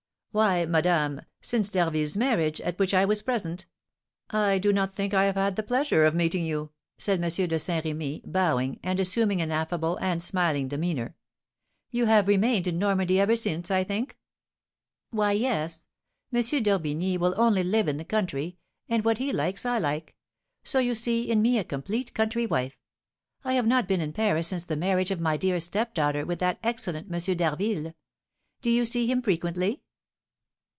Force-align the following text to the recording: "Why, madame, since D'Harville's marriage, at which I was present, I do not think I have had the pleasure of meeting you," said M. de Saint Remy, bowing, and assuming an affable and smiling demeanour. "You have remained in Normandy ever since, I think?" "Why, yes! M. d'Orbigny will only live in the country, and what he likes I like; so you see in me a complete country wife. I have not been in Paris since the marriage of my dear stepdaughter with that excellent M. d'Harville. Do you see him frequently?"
"Why, 0.33 0.65
madame, 0.65 1.23
since 1.41 1.67
D'Harville's 1.67 2.15
marriage, 2.15 2.61
at 2.61 2.79
which 2.79 2.93
I 2.93 3.03
was 3.03 3.21
present, 3.21 3.65
I 4.29 4.59
do 4.59 4.71
not 4.71 4.95
think 4.95 5.13
I 5.13 5.25
have 5.25 5.35
had 5.35 5.57
the 5.57 5.61
pleasure 5.61 6.05
of 6.05 6.15
meeting 6.15 6.45
you," 6.45 6.71
said 6.97 7.21
M. 7.21 7.29
de 7.29 7.59
Saint 7.59 7.83
Remy, 7.83 8.21
bowing, 8.23 8.79
and 8.81 8.97
assuming 8.97 9.41
an 9.41 9.51
affable 9.51 9.97
and 9.97 10.23
smiling 10.23 10.69
demeanour. 10.69 11.17
"You 11.89 12.05
have 12.05 12.29
remained 12.29 12.65
in 12.65 12.79
Normandy 12.79 13.19
ever 13.19 13.35
since, 13.35 13.69
I 13.69 13.83
think?" 13.83 14.17
"Why, 15.09 15.33
yes! 15.33 15.85
M. 16.33 16.39
d'Orbigny 16.63 17.17
will 17.17 17.33
only 17.35 17.61
live 17.65 17.89
in 17.89 17.97
the 17.97 18.05
country, 18.05 18.57
and 18.87 19.03
what 19.03 19.17
he 19.17 19.33
likes 19.33 19.65
I 19.65 19.79
like; 19.79 20.15
so 20.63 20.79
you 20.79 20.95
see 20.95 21.29
in 21.29 21.41
me 21.41 21.57
a 21.59 21.65
complete 21.65 22.13
country 22.13 22.45
wife. 22.45 22.77
I 23.43 23.55
have 23.55 23.67
not 23.67 23.85
been 23.85 23.99
in 23.99 24.13
Paris 24.13 24.47
since 24.47 24.63
the 24.63 24.77
marriage 24.77 25.11
of 25.11 25.19
my 25.19 25.35
dear 25.35 25.59
stepdaughter 25.59 26.25
with 26.25 26.39
that 26.39 26.57
excellent 26.63 27.13
M. 27.13 27.35
d'Harville. 27.35 27.93
Do 28.61 28.69
you 28.69 28.85
see 28.85 29.07
him 29.07 29.21
frequently?" 29.21 29.81